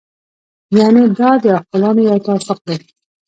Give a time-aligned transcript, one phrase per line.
[0.77, 2.77] یعنې دا د عاقلانو یو توافق دی.